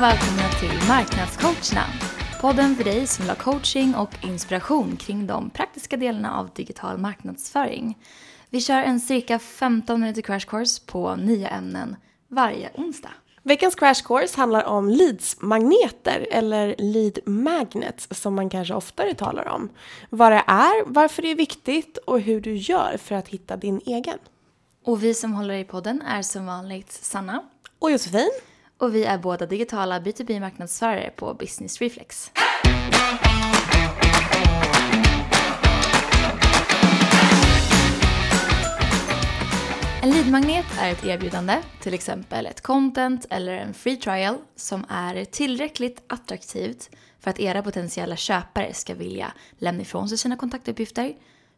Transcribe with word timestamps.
och 0.00 0.06
välkomna 0.06 0.48
till 0.60 0.88
Marknadscoacherna. 0.88 1.86
Podden 2.40 2.76
för 2.76 2.84
dig 2.84 3.06
som 3.06 3.24
vill 3.24 3.30
ha 3.30 3.36
coaching 3.36 3.94
och 3.94 4.10
inspiration 4.22 4.96
kring 4.96 5.26
de 5.26 5.50
praktiska 5.50 5.96
delarna 5.96 6.38
av 6.38 6.50
digital 6.54 6.98
marknadsföring. 6.98 7.98
Vi 8.50 8.60
kör 8.60 8.82
en 8.82 9.00
cirka 9.00 9.38
15 9.38 10.00
minuter 10.00 10.22
crash 10.22 10.40
course 10.40 10.82
på 10.86 11.16
nya 11.16 11.48
ämnen 11.48 11.96
varje 12.28 12.70
onsdag. 12.74 13.10
Veckans 13.42 13.74
crash 13.74 14.02
course 14.04 14.40
handlar 14.40 14.64
om 14.64 14.88
leadsmagneter 14.88 16.26
eller 16.30 16.74
lead 16.78 17.18
magnets 17.26 18.08
som 18.10 18.34
man 18.34 18.50
kanske 18.50 18.74
oftare 18.74 19.14
talar 19.14 19.48
om. 19.48 19.68
Vad 20.10 20.32
det 20.32 20.44
är, 20.46 20.84
varför 20.86 21.22
det 21.22 21.30
är 21.30 21.36
viktigt 21.36 21.98
och 21.98 22.20
hur 22.20 22.40
du 22.40 22.56
gör 22.56 22.96
för 22.96 23.14
att 23.14 23.28
hitta 23.28 23.56
din 23.56 23.80
egen. 23.86 24.18
Och 24.84 25.04
vi 25.04 25.14
som 25.14 25.32
håller 25.32 25.54
i 25.54 25.64
podden 25.64 26.02
är 26.02 26.22
som 26.22 26.46
vanligt 26.46 26.92
Sanna. 26.92 27.42
Och 27.78 27.90
Josefin. 27.90 28.30
Och 28.80 28.94
vi 28.94 29.04
är 29.04 29.18
båda 29.18 29.46
digitala 29.46 30.00
B2B-marknadsförare 30.00 31.10
på 31.10 31.34
Business 31.34 31.80
Reflex. 31.80 32.30
En 40.02 40.10
leadmagnet 40.10 40.66
är 40.78 40.92
ett 40.92 41.04
erbjudande, 41.04 41.62
till 41.80 41.94
exempel 41.94 42.46
ett 42.46 42.60
content 42.60 43.26
eller 43.30 43.52
en 43.52 43.74
free 43.74 43.96
trial, 43.96 44.36
som 44.56 44.84
är 44.88 45.24
tillräckligt 45.24 46.02
attraktivt 46.06 46.90
för 47.20 47.30
att 47.30 47.40
era 47.40 47.62
potentiella 47.62 48.16
köpare 48.16 48.74
ska 48.74 48.94
vilja 48.94 49.32
lämna 49.58 49.82
ifrån 49.82 50.08
sig 50.08 50.18
sina 50.18 50.36
kontaktuppgifter 50.36 51.14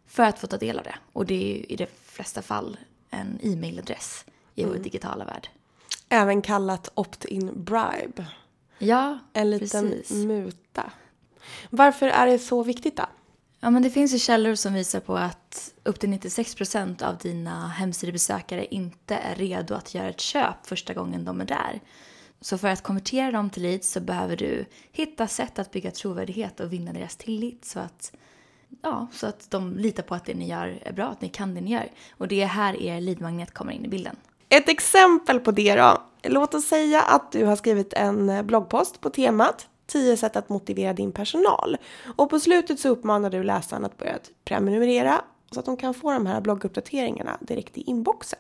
för 0.07 0.23
att 0.23 0.39
få 0.39 0.47
ta 0.47 0.57
del 0.57 0.79
av 0.79 0.85
det. 0.85 0.95
Och 1.13 1.27
det 1.27 1.35
är 1.35 1.57
ju 1.57 1.65
i 1.65 1.77
de 1.77 1.87
flesta 2.05 2.43
fall 2.43 2.77
en 3.11 3.39
e-mailadress 3.43 4.25
i 4.55 4.65
vår 4.65 4.75
digitala 4.75 5.25
värld. 5.25 5.49
Även 6.09 6.43
kallat 6.43 6.89
opt-in 6.95 7.65
bribe. 7.65 8.27
Ja, 8.79 9.19
En 9.33 9.51
liten 9.51 9.91
precis. 9.91 10.11
muta. 10.25 10.91
Varför 11.71 12.07
är 12.07 12.27
det 12.27 12.39
så 12.39 12.63
viktigt 12.63 12.97
då? 12.97 13.05
Ja, 13.61 13.71
men 13.71 13.83
det 13.83 13.91
finns 13.91 14.15
ju 14.15 14.19
källor 14.19 14.55
som 14.55 14.75
visar 14.75 15.01
på 15.01 15.17
att 15.17 15.75
upp 15.83 16.01
till 16.01 16.09
96% 16.09 17.03
av 17.03 17.19
dina 17.19 17.69
hemsidebesökare 17.69 18.67
inte 18.75 19.17
är 19.17 19.35
redo 19.35 19.75
att 19.75 19.95
göra 19.95 20.09
ett 20.09 20.21
köp 20.21 20.67
första 20.67 20.95
gången 20.95 21.25
de 21.25 21.41
är 21.41 21.45
där. 21.45 21.81
Så 22.41 22.59
för 22.59 22.69
att 22.69 22.83
konvertera 22.83 23.31
dem 23.31 23.51
till 23.51 23.63
leads 23.63 23.93
så 23.93 24.01
behöver 24.01 24.37
du 24.37 24.65
hitta 24.93 25.27
sätt 25.29 25.59
att 25.59 25.71
bygga 25.71 25.91
trovärdighet 25.91 26.61
och 26.61 26.73
vinna 26.73 26.93
deras 26.93 27.17
tillit 27.17 27.65
så 27.65 27.81
att, 27.81 28.13
ja, 28.83 29.07
så 29.13 29.27
att 29.27 29.51
de 29.51 29.77
litar 29.77 30.03
på 30.03 30.15
att 30.15 30.25
det 30.25 30.35
ni 30.35 30.49
gör 30.49 30.79
är 30.83 30.93
bra, 30.93 31.09
att 31.09 31.21
ni 31.21 31.29
kan 31.29 31.55
det 31.55 31.61
ni 31.61 31.71
gör. 31.71 31.91
Och 32.11 32.29
det 32.29 32.43
är 32.43 32.47
här 32.47 32.83
er 32.83 33.01
leadmagnet 33.01 33.55
kommer 33.55 33.73
in 33.73 33.85
i 33.85 33.89
bilden. 33.89 34.17
Ett 34.53 34.69
exempel 34.69 35.41
på 35.41 35.51
det 35.51 35.75
då. 35.75 36.03
Låt 36.23 36.55
oss 36.55 36.65
säga 36.65 37.03
att 37.03 37.33
du 37.33 37.45
har 37.45 37.57
skrivit 37.57 37.93
en 37.93 38.31
eh, 38.31 38.43
bloggpost 38.43 39.01
på 39.01 39.11
temat 39.11 39.69
10 39.87 40.17
sätt 40.17 40.37
att 40.37 40.49
motivera 40.49 40.93
din 40.93 41.13
personal. 41.13 41.77
Och 42.17 42.31
på 42.31 42.41
slutet 42.41 42.81
så 42.81 42.89
uppmanar 42.89 43.31
du 43.31 43.43
läsaren 43.43 43.85
att 43.85 43.99
börja 43.99 44.19
prenumerera 44.45 45.21
så 45.51 45.61
att 45.61 45.67
de 45.67 45.77
kan 45.77 45.95
få 45.95 46.13
de 46.13 46.27
här 46.27 46.41
blogguppdateringarna 46.41 47.39
direkt 47.41 47.79
i 47.79 47.81
inboxen. 47.81 48.39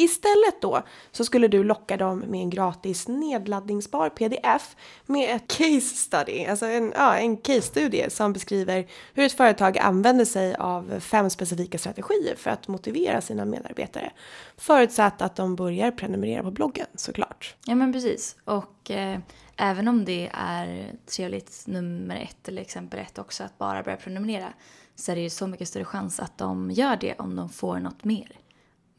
Istället 0.00 0.60
då 0.60 0.82
så 1.12 1.24
skulle 1.24 1.48
du 1.48 1.64
locka 1.64 1.96
dem 1.96 2.18
med 2.18 2.40
en 2.40 2.50
gratis 2.50 3.08
nedladdningsbar 3.08 4.08
pdf 4.10 4.76
med 5.06 5.36
ett 5.36 5.48
case 5.48 5.80
study, 5.80 6.44
alltså 6.44 6.66
en, 6.66 6.92
ja, 6.96 7.16
en 7.16 7.36
case-studie 7.36 8.10
som 8.10 8.32
beskriver 8.32 8.86
hur 9.14 9.24
ett 9.24 9.32
företag 9.32 9.78
använder 9.78 10.24
sig 10.24 10.54
av 10.54 11.00
fem 11.00 11.30
specifika 11.30 11.78
strategier 11.78 12.34
för 12.36 12.50
att 12.50 12.68
motivera 12.68 13.20
sina 13.20 13.44
medarbetare. 13.44 14.12
Förutsatt 14.56 15.22
att 15.22 15.36
de 15.36 15.56
börjar 15.56 15.90
prenumerera 15.90 16.42
på 16.42 16.50
bloggen 16.50 16.86
såklart. 16.94 17.56
Ja 17.64 17.74
men 17.74 17.92
precis. 17.92 18.36
Och 18.44 18.90
eh, 18.90 19.18
även 19.56 19.88
om 19.88 20.04
det 20.04 20.30
är 20.32 20.92
trevligt 21.06 21.62
nummer 21.66 22.16
ett 22.16 22.48
eller 22.48 22.62
exempel 22.62 23.00
ett 23.00 23.18
också 23.18 23.44
att 23.44 23.58
bara 23.58 23.82
börja 23.82 23.96
prenumerera 23.96 24.52
så 24.94 25.12
är 25.12 25.16
det 25.16 25.22
ju 25.22 25.30
så 25.30 25.46
mycket 25.46 25.68
större 25.68 25.84
chans 25.84 26.20
att 26.20 26.38
de 26.38 26.70
gör 26.70 26.96
det 26.96 27.14
om 27.18 27.36
de 27.36 27.48
får 27.48 27.78
något 27.78 28.04
mer. 28.04 28.38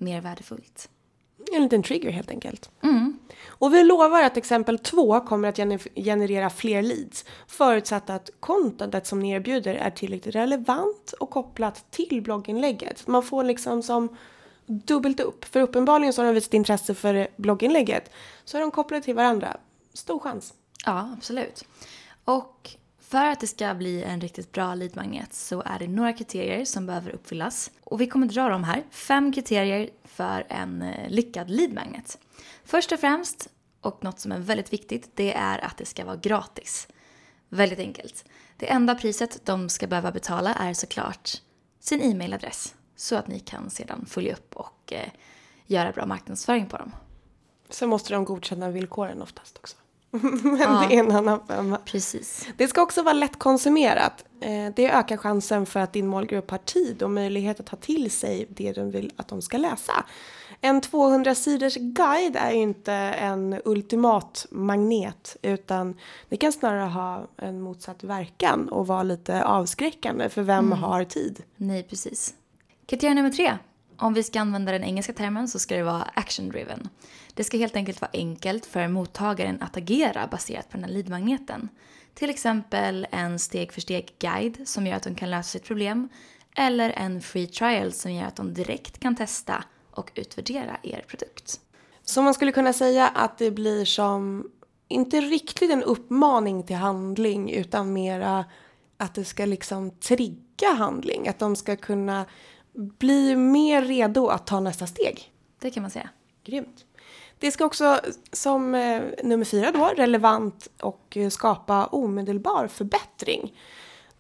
Mer 0.02 0.22
värdefullt. 0.22 0.90
En 1.56 1.64
liten 1.64 1.84
trigger 1.84 2.12
helt 2.12 2.30
enkelt. 2.30 2.70
Och 3.48 3.74
vi 3.74 3.84
lovar 3.84 4.24
att 4.24 4.38
exempel 4.38 4.80
två 4.80 5.20
kommer 5.20 5.48
att 5.48 5.58
gener- 5.58 6.02
generera 6.04 6.50
fler 6.50 6.82
leads 6.82 7.26
förutsatt 7.48 8.10
att 8.10 8.30
contentet 8.40 9.08
som 9.08 9.20
ni 9.20 9.32
erbjuder 9.32 9.76
är 9.76 9.90
tillräckligt 9.90 10.36
relevant 10.36 11.14
och 11.20 11.30
kopplat 11.30 11.92
till 11.92 12.22
blogginlägget. 12.22 13.08
Man 13.08 13.24
får 13.24 13.44
liksom 13.44 13.84
som 13.84 14.18
dubbelt 14.66 15.20
upp. 15.20 15.46
För 15.46 15.60
uppenbarligen 15.62 16.14
så 16.14 16.22
har 16.22 16.26
de 16.28 16.34
visat 16.34 16.54
intresse 16.54 16.94
för 16.96 17.28
blogginlägget. 17.36 18.12
Så 18.46 18.58
är 18.58 18.62
de 18.62 18.72
kopplade 18.72 19.04
till 19.04 19.16
varandra. 19.16 19.58
Stor 19.94 20.20
chans. 20.20 20.54
Ja, 20.86 21.14
absolut. 21.18 21.66
Och 22.26 22.70
för 23.10 23.26
att 23.26 23.40
det 23.40 23.48
ska 23.48 23.74
bli 23.74 24.04
en 24.04 24.22
riktigt 24.22 24.52
bra 24.52 24.76
leadmagnet 24.76 25.34
så 25.34 25.62
är 25.66 25.80
det 25.80 25.88
några 25.88 26.14
kriterier 26.14 26.66
som 26.66 26.86
behöver 26.86 27.12
uppfyllas. 27.12 27.72
Och 27.84 28.02
vi 28.02 28.08
kommer 28.08 28.28
dra 28.28 28.50
dem 28.50 28.64
här. 28.64 28.84
Fem 28.92 29.34
kriterier 29.34 29.90
för 30.04 30.46
en 30.50 30.82
eh, 30.82 31.10
lyckad 31.10 31.50
leadmagnet. 31.50 32.18
Först 32.64 32.92
och 32.92 33.00
främst, 33.00 33.50
och 33.82 34.04
något 34.04 34.20
som 34.20 34.32
är 34.32 34.40
väldigt 34.40 34.74
viktigt, 34.74 35.12
det 35.16 35.34
är 35.34 35.66
att 35.66 35.78
det 35.78 35.86
ska 35.86 36.06
vara 36.06 36.16
gratis. 36.16 36.88
Väldigt 37.50 37.80
enkelt. 37.80 38.26
Det 38.58 38.72
enda 38.72 38.96
priset 38.96 39.46
de 39.46 39.70
ska 39.70 39.88
behöva 39.88 40.12
betala 40.12 40.54
är 40.54 40.74
såklart 40.74 41.42
sin 41.80 42.02
e-mailadress. 42.02 42.76
Så 42.96 43.16
att 43.16 43.28
ni 43.28 43.40
kan 43.40 43.70
sedan 43.70 44.06
följa 44.06 44.34
upp 44.34 44.56
och 44.56 44.94
eh, 44.94 45.10
göra 45.66 45.92
bra 45.92 46.06
marknadsföring 46.06 46.66
på 46.66 46.78
dem. 46.78 46.92
Sen 47.70 47.90
måste 47.90 48.14
de 48.14 48.26
godkänna 48.26 48.70
villkoren 48.70 49.22
oftast 49.22 49.58
också. 49.58 49.78
Men 50.44 50.58
det 50.90 50.96
är 50.96 51.00
en 51.00 51.12
annan 51.12 51.40
femma. 51.48 51.78
Precis. 51.86 52.48
Det 52.58 52.68
ska 52.68 52.82
också 52.82 53.04
vara 53.04 53.14
lättkonsumerat. 53.14 54.26
Eh, 54.42 54.74
Det 54.76 54.92
ökar 54.92 55.18
chansen 55.18 55.66
för 55.66 55.80
att 55.80 55.94
din 55.94 56.08
målgrupp 56.08 56.52
har 56.52 56.58
tid 56.58 57.04
och 57.04 57.12
möjlighet 57.12 57.60
att 57.60 57.66
ta 57.66 57.76
till 57.76 58.12
sig 58.12 58.46
det 58.50 58.72
du 58.72 58.84
vill 58.84 59.12
att 59.16 59.28
de 59.28 59.42
ska 59.42 59.58
läsa. 59.58 60.06
En 60.62 60.82
200-sidors 60.82 61.76
guide 61.76 62.36
är 62.36 62.52
ju 62.52 62.58
inte 62.62 62.94
en 62.94 63.62
ultimat 63.66 64.46
magnet 64.52 65.38
utan 65.42 65.96
det 66.30 66.38
kan 66.38 66.52
snarare 66.52 66.90
ha 66.90 67.28
en 67.38 67.62
motsatt 67.62 68.04
verkan 68.04 68.70
och 68.70 68.88
vara 68.88 69.04
lite 69.04 69.44
avskräckande 69.44 70.30
för 70.30 70.42
vem 70.42 70.72
har 70.72 71.04
tid. 71.04 71.44
Nej, 71.56 71.84
precis. 71.84 72.34
Kriterium 72.86 73.16
nummer 73.16 73.30
tre. 73.30 73.58
Om 74.02 74.14
vi 74.14 74.24
ska 74.24 74.40
använda 74.40 74.72
den 74.72 74.84
engelska 74.84 75.14
termen 75.14 75.48
så 75.48 75.60
ska 75.60 75.76
det 75.76 75.84
vara 75.84 76.12
action 76.14 76.50
driven. 76.50 76.90
Det 77.34 77.44
ska 77.44 77.58
helt 77.58 77.76
enkelt 77.76 78.02
vara 78.02 78.12
enkelt 78.14 78.66
för 78.66 78.88
mottagaren 78.88 79.62
att 79.62 79.78
agera 79.78 80.28
baserat 80.28 80.70
på 80.70 80.78
den 80.78 80.84
här 80.84 80.92
leadmagneten. 80.92 81.70
Till 82.14 82.30
exempel 82.30 83.08
en 83.12 83.40
steg 83.40 83.74
för 83.74 83.82
steg 83.82 84.16
guide 84.20 84.68
som 84.68 84.88
gör 84.88 84.96
att 84.96 85.04
de 85.04 85.16
kan 85.16 85.30
lösa 85.30 85.44
sitt 85.44 85.64
problem. 85.64 86.10
Eller 86.56 86.90
en 86.90 87.22
free 87.22 87.48
trial 87.48 87.94
som 87.94 88.14
gör 88.14 88.26
att 88.26 88.36
de 88.36 88.54
direkt 88.54 89.00
kan 89.00 89.16
testa 89.16 89.64
och 89.92 90.12
utvärdera 90.16 90.78
er 90.84 91.04
produkt. 91.08 91.60
Så 92.04 92.22
man 92.22 92.34
skulle 92.34 92.52
kunna 92.52 92.74
säga 92.74 93.08
att 93.08 93.38
det 93.38 93.52
blir 93.52 93.86
som, 93.86 94.50
inte 94.88 95.22
riktigt 95.22 95.72
en 95.72 95.84
uppmaning 95.84 96.64
till 96.64 96.76
handling 96.76 97.52
utan 97.52 97.94
mera 97.94 98.46
att 98.98 99.16
det 99.16 99.26
ska 99.26 99.46
liksom 99.46 99.92
trigga 99.92 100.74
handling. 100.78 101.28
Att 101.28 101.40
de 101.40 101.56
ska 101.56 101.76
kunna 101.76 102.26
bli 102.74 103.36
mer 103.36 103.82
redo 103.82 104.28
att 104.28 104.48
ta 104.48 104.60
nästa 104.60 104.88
steg. 104.88 105.32
Det 105.60 105.72
kan 105.72 105.84
man 105.84 105.92
säga. 105.92 106.10
Grymt. 106.44 106.86
Det 107.40 107.52
ska 107.52 107.66
också 107.66 108.00
som 108.32 108.76
eh, 108.76 109.02
nummer 109.24 109.46
fyra 109.46 109.72
då, 109.72 109.86
relevant 109.86 110.68
och 110.82 111.18
eh, 111.18 111.30
skapa 111.30 111.86
omedelbar 111.86 112.68
förbättring. 112.68 113.54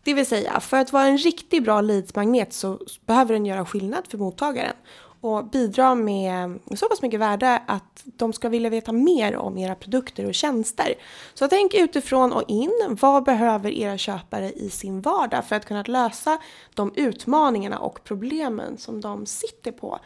Det 0.04 0.13
vill 0.13 0.25
säga, 0.25 0.60
för 0.60 0.78
att 0.78 0.94
vara 0.94 1.06
en 1.06 1.18
riktigt 1.18 1.63
bra 1.63 1.81
leadsmagnet 1.81 2.54
så 2.54 2.80
behöver 3.06 3.34
den 3.34 3.46
göra 3.46 3.66
skillnad 3.66 4.07
för 4.07 4.18
mottagaren 4.18 4.75
och 5.21 5.45
bidra 5.45 5.95
med 5.95 6.60
så 6.75 6.89
pass 6.89 7.01
mycket 7.01 7.19
värde 7.19 7.62
att 7.68 8.01
de 8.06 8.33
ska 8.33 8.50
vilja 8.50 8.69
veta 8.69 8.92
mer 8.92 9.36
om 9.36 9.57
era 9.57 9.75
produkter 9.75 10.25
och 10.25 10.33
tjänster. 10.33 10.94
Så 11.33 11.48
tänk 11.48 11.74
utifrån 11.74 12.33
och 12.33 12.44
in, 12.48 12.98
vad 13.01 13.24
behöver 13.24 13.71
era 13.71 13.98
köpare 13.98 14.51
i 14.51 14.69
sin 14.69 15.01
vardag 15.01 15.45
för 15.45 15.56
att 15.56 15.66
kunna 15.66 15.83
lösa 15.83 16.38
de 16.74 16.94
utmaningarna 16.95 17.80
och 17.80 18.04
problemen 18.04 18.77
som 18.77 19.01
de 19.01 19.25
sitter 19.25 19.71
på 19.71 20.00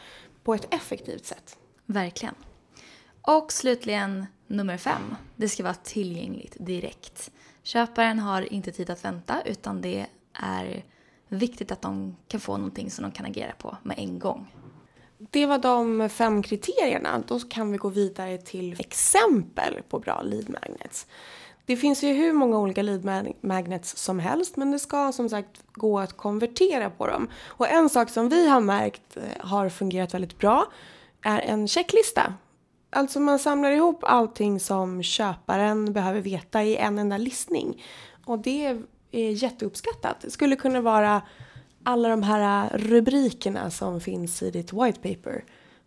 på 0.44 0.54
ett 0.54 0.74
effektivt 0.74 1.25
sätt. 1.25 1.57
Verkligen. 1.86 2.36
Och 3.21 3.51
slutligen 3.51 4.25
nummer 4.48 4.77
fem. 4.77 5.15
Det 5.36 5.50
ska 5.50 5.63
vara 5.63 5.74
tillgängligt 5.74 6.56
direkt. 6.60 7.31
Köparen 7.63 8.19
har 8.19 8.54
inte 8.54 8.71
tid 8.71 8.89
att 8.89 9.06
vänta 9.06 9.42
utan 9.45 9.81
det 9.81 10.06
är 10.33 10.83
viktigt 11.27 11.71
att 11.71 11.81
de 11.81 12.15
kan 12.27 12.39
få 12.39 12.57
någonting 12.57 12.92
som 12.92 13.04
de 13.04 13.12
kan 13.12 13.25
agera 13.25 13.51
på 13.57 13.77
med 13.83 14.00
en 14.00 14.19
gång. 14.19 14.48
Det 15.33 15.45
var 15.45 15.57
de 15.57 16.09
fem 16.09 16.44
kriterierna. 16.44 17.24
Då 17.27 17.39
kan 17.39 17.71
vi 17.71 17.77
gå 17.77 17.89
vidare 17.89 18.38
till 18.38 18.80
exempel 18.80 19.81
på 19.89 20.00
bra 20.00 20.21
lead 20.21 20.50
magnets. 20.50 21.07
Det 21.65 21.77
finns 21.77 22.03
ju 22.03 22.13
hur 22.13 22.33
många 22.33 22.59
olika 22.59 22.81
lead 22.81 23.33
magnets 23.41 23.97
som 23.97 24.19
helst 24.19 24.57
men 24.57 24.71
det 24.71 24.80
ska 24.80 25.12
som 25.12 25.30
sagt 25.30 25.63
gå 25.74 26.00
att 26.00 26.18
konvertera 26.18 26.89
på 26.89 27.07
dem. 27.07 27.30
Och 27.45 27.69
en 27.69 27.89
sak 27.89 28.09
som 28.09 28.30
vi 28.30 28.50
har 28.50 28.62
märkt 28.62 29.18
eh, 29.18 29.24
har 29.39 29.69
fungerat 29.69 30.13
väldigt 30.13 30.38
bra 30.38 30.65
är 31.21 31.39
en 31.39 31.68
checklista. 31.68 32.33
Alltså 32.89 33.19
man 33.19 33.39
samlar 33.39 33.71
ihop 33.71 34.03
allting 34.03 34.59
som 34.59 35.03
köparen 35.03 35.94
behöver 35.94 36.21
veta 36.21 36.63
i 36.63 36.77
en 36.77 37.00
enda 37.00 37.18
listning. 37.18 37.83
Och 38.25 38.39
det 38.39 38.65
är 39.12 39.31
jätteuppskattat. 39.31 40.21
Det 40.21 40.31
skulle 40.31 40.56
kunna 40.56 40.81
vara 40.81 41.21
alla 41.83 42.09
de 42.09 42.24
här 42.24 42.69
rubrikerna 42.77 43.71
som 43.71 44.01
finns 44.01 44.44
i 44.44 44.51
ditt 44.51 44.74
white 44.74 45.00
paper. 45.00 45.44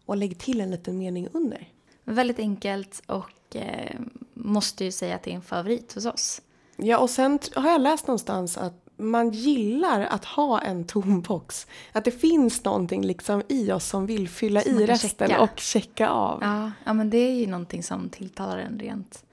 Och 0.07 0.17
lägg 0.17 0.39
till 0.39 0.61
en 0.61 0.71
liten 0.71 0.99
mening 0.99 1.29
under. 1.33 1.69
Väldigt 2.05 2.39
enkelt 2.39 3.03
och 3.07 3.57
eh, 3.57 4.01
måste 4.35 4.85
ju 4.85 4.93
säga 4.93 5.15
att 5.15 5.23
det 5.23 5.31
är 5.31 5.35
en 5.35 5.43
favorit 5.43 5.95
hos 5.95 6.07
oss. 6.07 6.43
Ja, 6.77 6.99
och 6.99 7.11
sen 7.11 7.39
har 7.55 7.71
jag 7.71 7.81
läst 7.81 8.07
någonstans 8.07 8.59
att 8.59 8.87
man 8.97 9.31
gillar 9.31 10.01
att 10.01 10.25
ha 10.25 10.61
en 10.61 10.87
tom 10.87 11.21
box. 11.21 11.67
Att 11.93 12.05
det 12.05 12.11
finns 12.11 12.65
någonting 12.65 13.05
liksom 13.05 13.43
i 13.49 13.73
oss 13.73 13.87
som 13.87 14.07
vill 14.07 14.29
fylla 14.29 14.61
som 14.61 14.79
i 14.79 14.87
resten 14.87 15.29
checka. 15.29 15.41
och 15.41 15.61
checka 15.61 16.09
av. 16.09 16.39
Ja, 16.43 16.73
ja, 16.85 16.93
men 16.93 17.11
det 17.11 17.19
är 17.19 17.35
ju 17.35 17.47
någonting 17.47 17.83
som 17.83 18.09
tilltalar 18.09 18.59
en 18.59 18.79
rent 18.79 19.25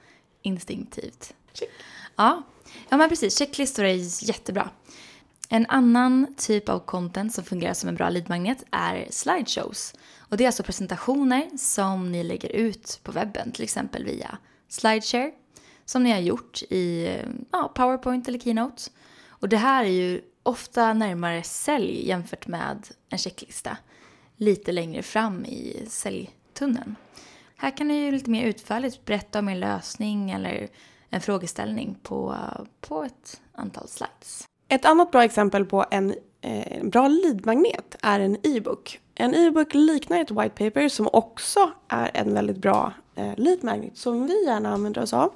instinktivt. 0.41 1.33
Check. 1.53 1.69
Ja. 2.15 2.43
ja, 2.89 2.97
men 2.97 3.09
precis. 3.09 3.37
Checklistor 3.37 3.85
är 3.85 4.27
jättebra. 4.27 4.69
En 5.49 5.65
annan 5.69 6.35
typ 6.37 6.69
av 6.69 6.79
content 6.79 7.33
som 7.33 7.43
fungerar 7.43 7.73
som 7.73 7.89
en 7.89 7.95
bra 7.95 8.09
leadmagnet 8.09 8.63
är 8.71 9.07
slideshows. 9.09 9.93
Och 10.17 10.37
det 10.37 10.43
är 10.43 10.47
alltså 10.47 10.63
presentationer 10.63 11.49
som 11.57 12.11
ni 12.11 12.23
lägger 12.23 12.49
ut 12.49 12.99
på 13.03 13.11
webben, 13.11 13.51
till 13.51 13.63
exempel 13.63 14.05
via 14.05 14.37
Slideshare, 14.67 15.31
som 15.85 16.03
ni 16.03 16.11
har 16.11 16.19
gjort 16.19 16.61
i 16.69 17.15
ja, 17.51 17.71
Powerpoint 17.75 18.27
eller 18.27 18.39
Keynote. 18.39 18.83
Och 19.27 19.49
det 19.49 19.57
här 19.57 19.83
är 19.83 19.89
ju 19.89 20.21
ofta 20.43 20.93
närmare 20.93 21.43
sälj 21.43 22.07
jämfört 22.07 22.47
med 22.47 22.87
en 23.09 23.17
checklista. 23.17 23.77
Lite 24.37 24.71
längre 24.71 25.03
fram 25.03 25.45
i 25.45 25.85
säljtunneln. 25.89 26.95
Här 27.57 27.77
kan 27.77 27.87
ni 27.87 28.05
ju 28.05 28.11
lite 28.11 28.29
mer 28.29 28.45
utförligt 28.45 29.05
berätta 29.05 29.39
om 29.39 29.49
er 29.49 29.55
lösning 29.55 30.31
eller 30.31 30.69
en 31.09 31.21
frågeställning 31.21 31.97
på, 32.03 32.37
på 32.81 33.03
ett 33.03 33.41
antal 33.53 33.87
slides. 33.87 34.47
Ett 34.73 34.85
annat 34.85 35.11
bra 35.11 35.23
exempel 35.23 35.65
på 35.65 35.85
en 35.91 36.15
eh, 36.41 36.83
bra 36.83 37.07
leadmagnet 37.07 37.95
är 38.01 38.19
en 38.19 38.37
e-book. 38.43 38.99
En 39.15 39.35
e-book 39.35 39.73
liknar 39.73 40.19
ett 40.21 40.31
white 40.31 40.49
paper 40.49 40.89
som 40.89 41.09
också 41.13 41.71
är 41.87 42.11
en 42.13 42.33
väldigt 42.33 42.57
bra 42.57 42.93
eh, 43.15 43.31
leadmagnet 43.37 43.97
som 43.97 44.27
vi 44.27 44.45
gärna 44.45 44.73
använder 44.73 45.01
oss 45.01 45.13
av. 45.13 45.33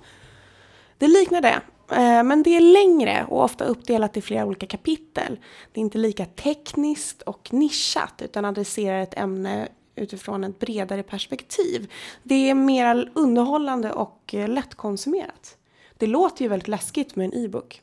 Det 0.97 1.07
liknar 1.07 1.41
det, 1.41 1.61
Eh, 1.91 2.23
men 2.23 2.43
det 2.43 2.49
är 2.49 2.61
längre 2.61 3.25
och 3.29 3.43
ofta 3.43 3.65
uppdelat 3.65 4.17
i 4.17 4.21
flera 4.21 4.45
olika 4.45 4.65
kapitel. 4.65 5.39
Det 5.71 5.79
är 5.79 5.81
inte 5.81 5.97
lika 5.97 6.25
tekniskt 6.25 7.21
och 7.21 7.53
nischat 7.53 8.21
utan 8.21 8.45
adresserar 8.45 8.99
ett 8.99 9.17
ämne 9.17 9.67
utifrån 9.95 10.43
ett 10.43 10.59
bredare 10.59 11.03
perspektiv. 11.03 11.91
Det 12.23 12.49
är 12.49 12.53
mer 12.53 13.11
underhållande 13.15 13.91
och 13.91 14.33
eh, 14.33 14.47
lättkonsumerat. 14.49 15.57
Det 15.97 16.07
låter 16.07 16.43
ju 16.43 16.49
väldigt 16.49 16.67
läskigt 16.67 17.15
med 17.15 17.25
en 17.25 17.43
e-book. 17.43 17.81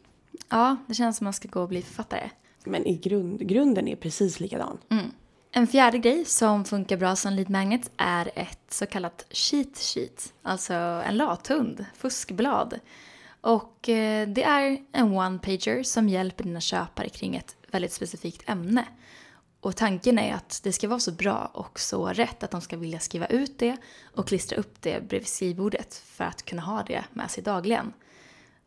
Ja, 0.48 0.76
det 0.86 0.94
känns 0.94 1.16
som 1.16 1.24
man 1.24 1.32
ska 1.32 1.48
gå 1.48 1.62
och 1.62 1.68
bli 1.68 1.82
författare. 1.82 2.30
Men 2.64 2.86
i 2.86 2.96
grund, 2.96 3.48
grunden 3.48 3.88
är 3.88 3.96
precis 3.96 4.40
likadan. 4.40 4.78
Mm. 4.90 5.10
En 5.50 5.66
fjärde 5.66 5.98
grej 5.98 6.24
som 6.24 6.64
funkar 6.64 6.96
bra 6.96 7.16
som 7.16 7.32
lead 7.32 7.50
magnet 7.50 7.90
är 7.96 8.30
ett 8.34 8.66
så 8.68 8.86
kallat 8.86 9.26
cheat 9.30 9.78
sheet, 9.78 10.32
alltså 10.42 10.74
en 10.74 11.16
lathund, 11.16 11.84
fuskblad. 11.96 12.80
Och 13.40 13.88
eh, 13.88 14.28
det 14.28 14.42
är 14.42 14.78
en 14.92 15.12
one-pager 15.12 15.82
som 15.82 16.08
hjälper 16.08 16.44
dina 16.44 16.60
köpare 16.60 17.08
kring 17.08 17.36
ett 17.36 17.56
väldigt 17.70 17.92
specifikt 17.92 18.42
ämne. 18.46 18.84
Och 19.60 19.76
tanken 19.76 20.18
är 20.18 20.34
att 20.34 20.60
det 20.64 20.72
ska 20.72 20.88
vara 20.88 21.00
så 21.00 21.12
bra 21.12 21.50
och 21.54 21.80
så 21.80 22.06
rätt 22.06 22.42
att 22.42 22.50
de 22.50 22.60
ska 22.60 22.76
vilja 22.76 23.00
skriva 23.00 23.26
ut 23.26 23.58
det 23.58 23.76
och 24.14 24.28
klistra 24.28 24.58
upp 24.58 24.82
det 24.82 25.08
bredvid 25.08 25.28
skrivbordet 25.28 25.94
för 25.94 26.24
att 26.24 26.42
kunna 26.44 26.62
ha 26.62 26.82
det 26.82 27.04
med 27.12 27.30
sig 27.30 27.44
dagligen. 27.44 27.92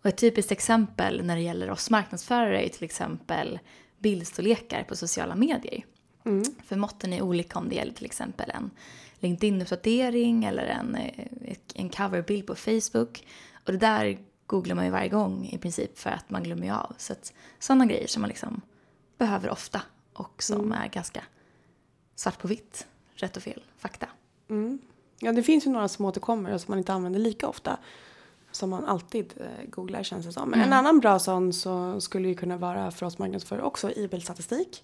Och 0.02 0.06
ett 0.06 0.18
typiskt 0.18 0.52
exempel 0.52 1.26
när 1.26 1.36
det 1.36 1.42
gäller 1.42 1.70
oss 1.70 1.90
marknadsförare 1.90 2.66
är 2.66 2.70
till 2.70 2.84
exempel 2.84 3.60
bildstorlekar 4.00 4.84
på 4.84 4.96
sociala 4.96 5.36
medier. 5.36 5.86
Mm. 6.24 6.44
För 6.66 6.76
måtten 6.76 7.14
är 7.14 7.22
olika 7.22 7.60
om 7.60 7.70
det 7.70 7.76
gäller 7.76 7.94
till 7.94 8.06
exempel 8.06 8.52
en 8.54 8.72
LinkedIn-uppdatering 9.20 10.46
eller 10.46 10.64
en, 10.64 10.96
eh, 10.96 11.58
en 11.76 11.90
coverbild 11.90 12.48
på 12.48 12.56
Facebook. 12.56 13.28
Och 13.66 13.72
det 13.72 13.78
där 13.78 14.18
googlar 14.48 14.76
man 14.76 14.86
ju 14.86 14.92
varje 14.92 15.10
gång 15.10 15.50
i 15.52 15.58
princip 15.58 16.00
för 16.00 16.10
att 16.10 16.30
man 16.30 16.44
glömmer 16.44 16.66
ju 16.66 16.74
av. 16.74 16.96
Så 16.98 17.14
att 17.14 17.34
sådana 17.60 17.86
grejer 17.86 18.08
som 18.08 18.22
man 18.22 18.28
liksom 18.28 18.62
behöver 19.18 19.50
ofta 19.50 19.82
och 20.14 20.44
som 20.44 20.60
mm. 20.60 20.72
är 20.72 20.88
ganska 20.88 21.24
svart 22.16 22.40
på 22.40 22.48
vitt, 22.48 22.88
rätt 23.16 23.38
och 23.38 23.44
fel, 23.44 23.64
fakta. 23.78 24.08
Mm. 24.50 24.80
Ja, 25.20 25.32
det 25.32 25.44
finns 25.44 25.66
ju 25.66 25.70
några 25.70 25.88
som 25.88 26.06
återkommer 26.06 26.54
och 26.54 26.62
som 26.62 26.72
man 26.72 26.78
inte 26.78 26.94
använder 26.94 27.20
lika 27.20 27.48
ofta 27.48 27.78
som 28.58 28.70
man 28.70 28.86
alltid 28.86 29.34
eh, 29.38 29.70
googlar 29.70 30.04
känns 30.04 30.26
det 30.26 30.32
som. 30.32 30.50
Men 30.50 30.60
mm. 30.60 30.68
en 30.68 30.80
annan 30.80 31.00
bra 31.00 31.20
sån 31.20 31.54
så 31.54 32.02
skulle 32.02 32.28
ju 32.28 32.36
kunna 32.36 32.58
vara 32.58 32.92
för 32.92 33.06
oss 33.06 33.18
marknadsförare 33.18 33.64
också 33.64 33.92
e-bilstatistik. 33.92 34.84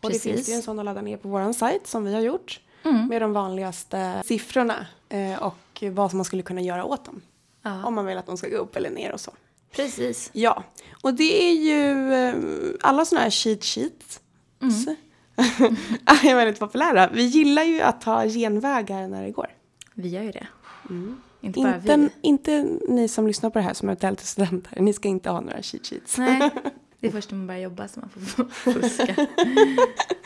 Och 0.00 0.10
det 0.10 0.18
finns 0.18 0.48
ju 0.48 0.52
en 0.52 0.62
sån 0.62 0.78
att 0.78 0.84
ladda 0.84 1.02
ner 1.02 1.16
på 1.16 1.28
vår 1.28 1.52
sajt 1.52 1.86
som 1.86 2.04
vi 2.04 2.14
har 2.14 2.20
gjort. 2.20 2.60
Mm. 2.82 3.06
Med 3.06 3.22
de 3.22 3.32
vanligaste 3.32 4.22
siffrorna 4.24 4.86
eh, 5.08 5.42
och 5.42 5.84
vad 5.92 6.14
man 6.14 6.24
skulle 6.24 6.42
kunna 6.42 6.60
göra 6.60 6.84
åt 6.84 7.04
dem. 7.04 7.22
Ja. 7.62 7.84
Om 7.84 7.94
man 7.94 8.06
vill 8.06 8.18
att 8.18 8.26
de 8.26 8.36
ska 8.36 8.48
gå 8.48 8.56
upp 8.56 8.76
eller 8.76 8.90
ner 8.90 9.12
och 9.12 9.20
så. 9.20 9.30
Precis. 9.72 10.30
Ja, 10.32 10.64
och 11.02 11.14
det 11.14 11.50
är 11.50 11.54
ju 11.54 12.12
eh, 12.12 12.34
alla 12.80 13.04
sådana 13.04 13.22
här 13.22 13.30
cheat 13.30 13.64
sheets. 13.64 14.20
Mm. 14.62 14.96
är 16.06 16.34
väldigt 16.34 16.58
populära. 16.58 17.08
Vi 17.08 17.22
gillar 17.22 17.62
ju 17.62 17.80
att 17.80 18.00
ta 18.00 18.24
genvägar 18.24 19.08
när 19.08 19.22
det 19.22 19.30
går. 19.30 19.50
Vi 19.94 20.08
gör 20.08 20.22
ju 20.22 20.30
det. 20.30 20.46
Mm. 20.90 21.20
Inte 21.40 21.60
bara 21.60 21.74
inte, 21.76 21.96
vi. 21.96 22.08
Inte 22.20 22.78
ni 22.88 23.08
som 23.08 23.26
lyssnar 23.26 23.50
på 23.50 23.58
det 23.58 23.64
här 23.64 23.74
som 23.74 23.88
är 23.88 24.14
till 24.14 24.26
studenter. 24.26 24.80
Ni 24.80 24.92
ska 24.92 25.08
inte 25.08 25.30
ha 25.30 25.40
några 25.40 25.62
cheat 25.62 25.86
sheets. 25.86 26.18
Nej, 26.18 26.50
det 27.00 27.06
är 27.06 27.10
först 27.10 27.30
när 27.30 27.38
man 27.38 27.46
börjar 27.46 27.60
jobba 27.60 27.88
som 27.88 28.00
man 28.00 28.26
får 28.26 28.44
fuska. 28.72 29.26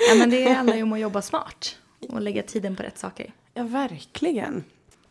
ja, 0.09 0.15
men 0.19 0.31
det 0.31 0.53
handlar 0.53 0.77
ju 0.77 0.83
om 0.83 0.93
att 0.93 1.01
jobba 1.01 1.23
smart 1.23 1.77
och 2.09 2.21
lägga 2.21 2.43
tiden 2.43 2.77
på 2.77 2.83
rätt 2.83 2.99
saker. 2.99 3.35
Ja, 3.55 3.63
verkligen. 3.63 4.65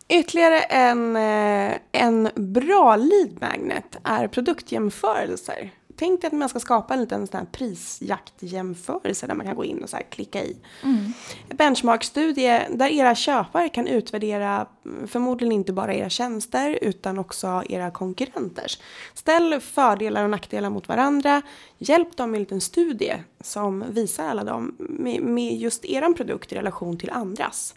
Ytterligare 0.08 0.60
en, 0.60 1.16
eh, 1.16 1.78
en 1.92 2.30
bra 2.36 2.96
lead 2.96 3.42
magnet 3.42 3.98
är 4.04 4.28
produktjämförelser. 4.28 5.72
Tänk 6.02 6.22
dig 6.22 6.28
att 6.28 6.34
man 6.34 6.50
ska 6.50 6.60
skapa 6.60 6.94
en 6.94 7.00
liten 7.00 7.28
sån 7.28 7.38
här 7.38 7.46
prisjaktjämförelse 7.46 9.28
där 9.28 9.36
man 9.36 9.46
kan 9.46 9.56
gå 9.56 9.66
in 9.66 9.84
och 9.84 9.90
så 9.90 9.98
klicka 10.10 10.44
i. 10.44 10.58
Mm. 10.84 11.14
Benchmarkstudie 11.50 12.68
där 12.70 12.88
era 12.88 13.16
köpare 13.16 13.70
kan 13.70 13.88
utvärdera 13.88 14.68
mm, 14.86 15.08
förmodligen 15.08 15.52
inte 15.52 15.74
bara 15.74 15.94
era 15.94 16.10
tjänster 16.10 16.80
utan 16.82 17.20
också 17.20 17.64
era 17.70 17.92
konkurrenters. 17.92 18.80
Ställ 19.14 19.60
fördelar 19.60 20.24
och 20.24 20.30
nackdelar 20.30 20.70
mot 20.70 20.88
varandra. 20.88 21.42
Hjälp 21.78 22.18
dem 22.18 22.32
med 22.32 22.38
en 22.38 22.44
liten 22.44 22.62
studie 22.62 23.24
som 23.42 23.84
visar 23.90 24.28
alla 24.28 24.44
dem 24.44 24.76
med, 24.80 25.22
med 25.22 25.56
just 25.56 25.86
eran 25.86 26.14
produkt 26.14 26.52
i 26.52 26.56
relation 26.56 26.98
till 26.98 27.10
andras. 27.10 27.76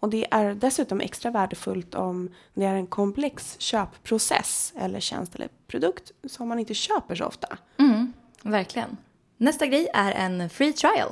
Och 0.00 0.10
det 0.10 0.26
är 0.30 0.54
dessutom 0.54 1.00
extra 1.00 1.30
värdefullt 1.30 1.94
om 1.94 2.30
det 2.54 2.64
är 2.64 2.74
en 2.74 2.86
komplex 2.86 3.56
köpprocess 3.58 4.72
eller 4.76 5.00
tjänst 5.00 5.34
eller 5.34 5.48
produkt 5.66 6.12
som 6.28 6.48
man 6.48 6.58
inte 6.58 6.74
köper 6.74 7.14
så 7.14 7.24
ofta. 7.24 7.58
Mm, 7.78 8.12
verkligen. 8.42 8.96
Nästa 9.36 9.66
grej 9.66 9.88
är 9.94 10.12
en 10.12 10.50
free 10.50 10.72
trial. 10.72 11.10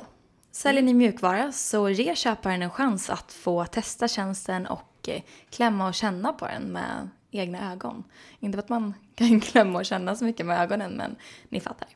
Säljer 0.51 0.83
ni 0.83 0.93
mjukvara 0.93 1.51
så 1.51 1.89
ge 1.89 2.15
köparen 2.15 2.61
en 2.61 2.69
chans 2.69 3.09
att 3.09 3.33
få 3.33 3.65
testa 3.65 4.07
tjänsten 4.07 4.67
och 4.67 5.09
eh, 5.09 5.21
klämma 5.49 5.87
och 5.87 5.93
känna 5.93 6.33
på 6.33 6.45
den 6.45 6.63
med 6.63 7.09
egna 7.31 7.71
ögon. 7.71 8.03
Inte 8.39 8.55
för 8.55 8.63
att 8.63 8.69
man 8.69 8.93
kan 9.15 9.39
klämma 9.39 9.79
och 9.79 9.85
känna 9.85 10.15
så 10.15 10.25
mycket 10.25 10.45
med 10.45 10.61
ögonen, 10.61 10.91
men 10.91 11.15
ni 11.49 11.59
fattar. 11.59 11.87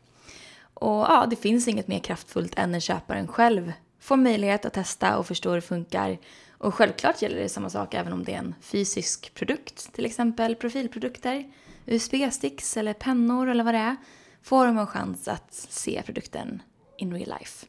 Och 0.73 1.05
ja, 1.09 1.25
det 1.29 1.35
finns 1.35 1.67
inget 1.67 1.87
mer 1.87 1.99
kraftfullt 1.99 2.53
än 2.57 2.71
när 2.71 2.79
köparen 2.79 3.27
själv 3.27 3.73
får 3.99 4.17
möjlighet 4.17 4.65
att 4.65 4.73
testa 4.73 5.17
och 5.17 5.27
förstå 5.27 5.49
hur 5.49 5.55
det 5.55 5.61
funkar 5.61 6.17
och 6.57 6.73
självklart 6.73 7.21
gäller 7.21 7.37
det 7.37 7.49
samma 7.49 7.69
sak 7.69 7.93
även 7.93 8.13
om 8.13 8.23
det 8.23 8.33
är 8.33 8.37
en 8.37 8.55
fysisk 8.61 9.33
produkt, 9.33 9.93
till 9.93 10.05
exempel 10.05 10.55
profilprodukter, 10.55 11.51
USB-sticks 11.85 12.77
eller 12.77 12.93
pennor 12.93 13.49
eller 13.49 13.63
vad 13.63 13.73
det 13.73 13.79
är, 13.79 13.95
får 14.43 14.65
de 14.65 14.77
en 14.77 14.87
chans 14.87 15.27
att 15.27 15.53
se 15.53 16.01
produkten 16.05 16.61
in 16.97 17.13
real 17.13 17.33
life. 17.39 17.65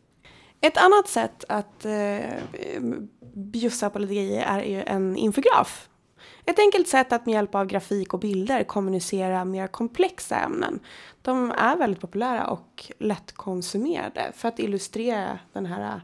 Ett 0.60 0.76
annat 0.76 1.08
sätt 1.08 1.44
att 1.48 1.84
eh, 1.84 2.18
bjussa 3.34 3.90
på 3.90 3.98
lite 3.98 4.14
grejer 4.14 4.42
är 4.42 4.62
ju 4.62 4.82
en 4.82 5.16
infograf. 5.16 5.88
Ett 6.44 6.58
enkelt 6.58 6.88
sätt 6.88 7.12
att 7.12 7.26
med 7.26 7.32
hjälp 7.32 7.54
av 7.54 7.66
grafik 7.66 8.14
och 8.14 8.20
bilder 8.20 8.64
kommunicera 8.64 9.44
mer 9.44 9.66
komplexa 9.66 10.36
ämnen. 10.36 10.80
De 11.22 11.50
är 11.50 11.76
väldigt 11.76 12.00
populära 12.00 12.46
och 12.46 12.92
lättkonsumerade 12.98 14.32
för 14.34 14.48
att 14.48 14.58
illustrera 14.58 15.38
den 15.52 15.66
här 15.66 16.00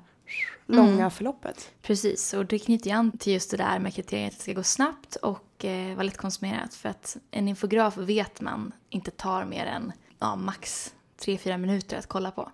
långa 0.66 0.92
mm. 0.92 1.10
förloppet. 1.10 1.70
Precis, 1.82 2.34
och 2.34 2.46
det 2.46 2.58
knyter 2.58 2.90
ju 2.90 2.96
an 2.96 3.18
till 3.18 3.32
just 3.32 3.50
det 3.50 3.56
där 3.56 3.78
med 3.78 3.94
kriteriet 3.94 4.32
att 4.32 4.38
det 4.38 4.42
ska 4.42 4.52
gå 4.52 4.62
snabbt 4.62 5.16
och 5.16 5.64
eh, 5.64 5.94
vara 5.94 6.02
lättkonsumerat. 6.02 6.74
För 6.74 6.88
att 6.88 7.16
en 7.30 7.48
infograf 7.48 7.96
vet 7.96 8.40
man 8.40 8.72
inte 8.90 9.10
tar 9.10 9.44
mer 9.44 9.66
än 9.66 9.92
ja, 10.18 10.36
max 10.36 10.94
tre, 11.24 11.38
fyra 11.38 11.58
minuter 11.58 11.98
att 11.98 12.06
kolla 12.06 12.30
på. 12.30 12.50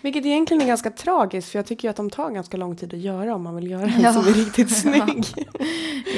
Vilket 0.00 0.26
egentligen 0.26 0.62
är 0.62 0.66
ganska 0.66 0.90
tragiskt 0.90 1.50
för 1.50 1.58
jag 1.58 1.66
tycker 1.66 1.88
ju 1.88 1.90
att 1.90 1.96
de 1.96 2.10
tar 2.10 2.30
ganska 2.30 2.56
lång 2.56 2.76
tid 2.76 2.94
att 2.94 3.00
göra 3.00 3.34
om 3.34 3.42
man 3.42 3.56
vill 3.56 3.70
göra 3.70 3.82
en 3.82 4.00
Ja. 4.00 4.12
som 4.12 4.26
är 4.26 4.32
riktigt 4.32 4.76
snygg. 4.80 5.26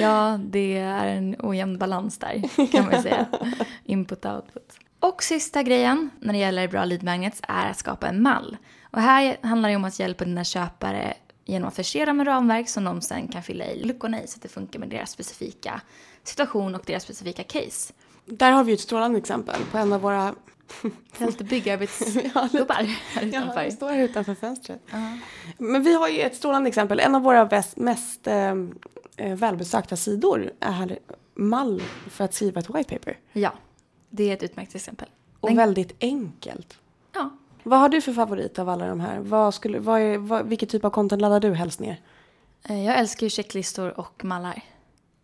Ja, 0.01 0.41
det 0.45 0.79
är 0.79 1.07
en 1.07 1.37
ojämn 1.39 1.79
balans 1.79 2.19
där 2.19 2.67
kan 2.73 2.85
man 2.85 3.03
säga. 3.03 3.27
Input 3.85 4.27
output. 4.27 4.73
Och 5.01 5.23
sista 5.23 5.63
grejen 5.63 6.11
när 6.21 6.33
det 6.33 6.39
gäller 6.39 6.69
bra 6.69 6.85
lead 6.85 7.03
magnets 7.03 7.41
är 7.43 7.71
att 7.71 7.79
skapa 7.79 8.09
en 8.09 8.23
mall. 8.23 8.57
Och 8.91 9.01
här 9.01 9.37
handlar 9.43 9.69
det 9.69 9.77
om 9.77 9.85
att 9.85 9.99
hjälpa 9.99 10.25
dina 10.25 10.45
köpare 10.45 11.15
genom 11.45 11.69
att 11.69 11.77
förse 11.77 12.05
dem 12.05 12.17
med 12.17 12.27
ramverk 12.27 12.69
som 12.69 12.85
de 12.85 13.01
sen 13.01 13.29
kan 13.29 13.43
fylla 13.43 13.65
i 13.67 13.85
luckorna 13.85 14.23
i 14.23 14.27
så 14.27 14.37
att 14.37 14.43
det 14.43 14.49
funkar 14.49 14.79
med 14.79 14.89
deras 14.89 15.11
specifika 15.11 15.81
situation 16.23 16.75
och 16.75 16.83
deras 16.87 17.03
specifika 17.03 17.43
case. 17.43 17.93
Där 18.25 18.51
har 18.53 18.65
vi 18.65 18.73
ett 18.73 18.81
strålande 18.81 19.19
exempel 19.19 19.61
på 19.71 19.79
en 19.79 19.93
av 19.93 20.01
våra... 20.01 20.35
Lite 21.19 21.45
byggarbetsgubbar 21.45 22.75
här 23.15 23.23
Ja, 23.23 23.23
utanför. 23.23 23.63
jag 23.63 23.73
står 23.73 23.91
här 23.91 24.03
utanför 24.03 24.35
fönstret. 24.35 24.81
Ja. 24.91 25.19
Men 25.59 25.83
vi 25.83 25.95
har 25.95 26.09
ju 26.09 26.21
ett 26.21 26.37
strålande 26.37 26.69
exempel. 26.69 27.01
En 27.01 27.15
av 27.15 27.23
våra 27.23 27.63
mest 27.77 28.27
eh, 28.27 28.51
eh, 29.17 29.35
välbesökta 29.37 29.97
sidor 29.97 30.53
är 30.61 30.99
mall 31.35 31.83
för 32.11 32.25
att 32.25 32.35
skriva 32.35 32.61
ett 32.61 32.71
white 32.75 32.95
paper. 32.99 33.19
ja, 33.33 33.53
det 34.11 34.31
är 34.31 34.33
ett 34.35 34.43
utmärkt 34.43 34.75
exempel. 34.75 35.09
Och 35.41 35.49
Den- 35.49 35.57
väldigt 35.57 35.97
enkelt. 36.01 36.79
Ja, 37.15 37.31
Vad 37.69 37.79
har 37.79 37.89
du 37.89 38.01
för 38.01 38.13
favorit 38.13 38.59
av 38.59 38.69
alla 38.69 38.87
de 38.87 39.01
här? 39.01 39.19
Vad 39.19 39.55
skulle, 39.55 39.79
vad 39.79 40.01
är, 40.01 40.19
vad, 40.19 40.47
vilken 40.47 40.69
typ 40.69 40.85
av 40.85 40.91
content 40.91 41.23
laddar 41.23 41.41
du 41.41 41.55
helst 41.55 41.81
ner? 41.81 42.01
eh, 42.69 42.85
jag 42.85 42.99
älskar 42.99 43.27
ju 43.27 43.31
checklistor 43.31 44.01
och 44.01 44.25
mallar. 44.25 44.63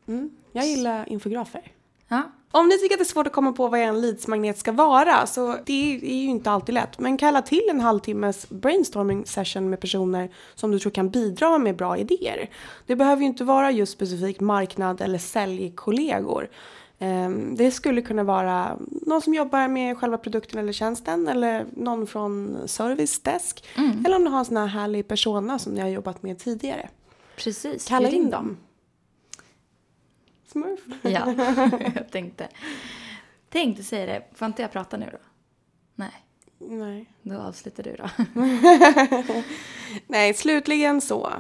Mm. 0.09 0.31
Jag 0.53 0.67
gillar 0.67 1.09
infografer. 1.09 1.73
Ja, 2.09 2.23
Om 2.51 2.69
ni 2.69 2.79
tycker 2.79 2.95
att 2.95 2.99
det 2.99 3.03
är 3.03 3.13
svårt 3.13 3.27
att 3.27 3.33
komma 3.33 3.53
på 3.53 3.69
vad 3.69 3.81
en 3.81 4.01
leadsmagnet 4.01 4.59
ska 4.59 4.73
vara 4.73 5.27
så 5.27 5.57
det 5.67 5.95
är 5.95 6.15
ju 6.23 6.29
inte 6.29 6.51
alltid 6.51 6.75
lätt. 6.75 6.99
Men 6.99 7.17
kalla 7.17 7.43
till 7.43 7.67
en 7.71 7.81
halvtimmes 7.81 8.49
brainstorming 8.49 9.27
session 9.27 9.71
med 9.71 9.81
personer 9.81 10.31
som 10.55 10.71
du 10.71 10.79
tror 10.79 10.93
kan 10.93 11.11
bidra 11.11 11.59
med 11.59 11.77
bra 11.77 11.99
idéer. 11.99 12.51
Det 12.87 12.97
behöver 12.97 13.23
ju 13.23 13.27
inte 13.27 13.45
vara 13.45 13.71
just 13.71 13.93
specifikt 13.93 14.41
marknad 14.41 15.01
eller 15.01 15.19
säljkollegor. 15.19 16.49
Ehm, 17.03 17.55
Det 17.57 17.71
skulle 17.71 18.03
kunna 18.03 18.25
vara 18.25 18.79
någon 19.07 19.23
som 19.23 19.35
jobbar 19.35 19.69
med 19.69 19.99
själva 19.99 20.19
produkten 20.19 20.59
eller 20.61 20.73
tjänsten 20.73 21.29
eller 21.29 21.67
någon 21.77 22.07
från 22.07 22.59
service 22.69 23.21
desk. 23.21 23.65
Eller 24.05 24.17
om 24.17 24.25
du 24.25 24.31
har 24.31 24.39
en 24.39 24.45
sån 24.45 24.57
här 24.57 24.67
härlig 24.67 25.09
persona 25.09 25.59
som 25.59 25.75
ni 25.75 25.81
har 25.81 25.89
jobbat 25.89 26.23
med 26.23 26.39
tidigare. 26.39 26.89
precis. 27.37 27.89
Kalla 27.89 28.09
in 28.09 28.31
dem. 28.31 28.57
Smurf. 30.47 30.81
Ja, 31.03 31.35
jag 31.95 32.11
tänkte. 32.11 32.49
Tänkte 33.49 33.83
säga 33.83 34.07
det. 34.07 34.23
Får 34.35 34.47
inte 34.47 34.63
jag 34.63 34.73
prata 34.73 34.97
nu 34.97 35.09
då? 35.13 35.19
Nej, 35.95 36.25
Nej. 36.59 37.07
då 37.23 37.39
avslutar 37.39 37.83
du 37.83 37.97
då. 37.97 38.09
Nej, 40.07 40.35
slutligen 40.35 41.01
så. 41.01 41.33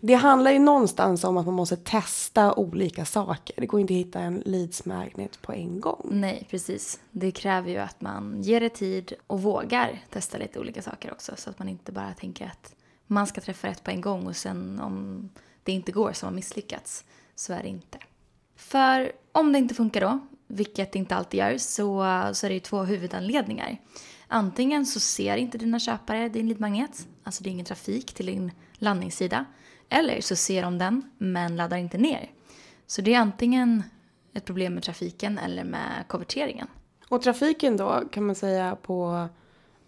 Det 0.00 0.14
handlar 0.14 0.50
ju 0.50 0.58
någonstans 0.58 1.24
om 1.24 1.36
att 1.36 1.46
man 1.46 1.54
måste 1.54 1.76
testa 1.76 2.54
olika 2.54 3.04
saker. 3.04 3.60
Det 3.60 3.66
går 3.66 3.80
inte 3.80 3.94
att 3.94 3.98
hitta 3.98 4.20
en 4.20 4.42
leadsmagnet 4.46 5.42
på 5.42 5.52
en 5.52 5.80
gång. 5.80 6.08
Nej, 6.10 6.46
precis. 6.50 7.00
Det 7.10 7.30
kräver 7.30 7.70
ju 7.70 7.78
att 7.78 8.00
man 8.00 8.42
ger 8.42 8.60
det 8.60 8.68
tid 8.68 9.12
och 9.26 9.42
vågar 9.42 10.02
testa 10.10 10.38
lite 10.38 10.60
olika 10.60 10.82
saker 10.82 11.12
också. 11.12 11.32
Så 11.36 11.50
att 11.50 11.58
man 11.58 11.68
inte 11.68 11.92
bara 11.92 12.12
tänker 12.14 12.46
att 12.46 12.74
man 13.06 13.26
ska 13.26 13.40
träffa 13.40 13.68
rätt 13.68 13.84
på 13.84 13.90
en 13.90 14.00
gång 14.00 14.26
och 14.26 14.36
sen 14.36 14.80
om 14.80 15.30
det 15.62 15.72
inte 15.72 15.92
går 15.92 16.12
som 16.12 16.26
har 16.26 16.34
misslyckats 16.34 17.04
så 17.34 17.52
är 17.52 17.62
det 17.62 17.68
inte. 17.68 17.98
För 18.56 19.12
om 19.32 19.52
det 19.52 19.58
inte 19.58 19.74
funkar 19.74 20.00
då, 20.00 20.18
vilket 20.46 20.92
det 20.92 20.98
inte 20.98 21.16
alltid 21.16 21.38
gör, 21.38 21.58
så, 21.58 22.04
så 22.32 22.46
är 22.46 22.48
det 22.48 22.54
ju 22.54 22.60
två 22.60 22.82
huvudanledningar. 22.82 23.80
Antingen 24.28 24.86
så 24.86 25.00
ser 25.00 25.36
inte 25.36 25.58
dina 25.58 25.78
köpare 25.78 26.28
din 26.28 26.48
leadmagnet, 26.48 27.08
alltså 27.22 27.42
det 27.42 27.48
är 27.48 27.52
ingen 27.52 27.66
trafik 27.66 28.14
till 28.14 28.26
din 28.26 28.52
landningssida. 28.74 29.44
Eller 29.88 30.20
så 30.20 30.36
ser 30.36 30.62
de 30.62 30.78
den 30.78 31.02
men 31.18 31.56
laddar 31.56 31.76
inte 31.76 31.98
ner. 31.98 32.30
Så 32.86 33.02
det 33.02 33.14
är 33.14 33.18
antingen 33.18 33.82
ett 34.34 34.44
problem 34.44 34.74
med 34.74 34.82
trafiken 34.82 35.38
eller 35.38 35.64
med 35.64 36.04
konverteringen. 36.08 36.68
Och 37.08 37.22
trafiken 37.22 37.76
då 37.76 38.02
kan 38.10 38.26
man 38.26 38.34
säga 38.34 38.76
på 38.82 39.28